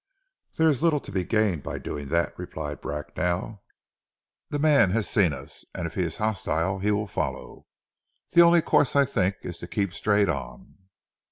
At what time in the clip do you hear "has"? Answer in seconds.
4.89-5.07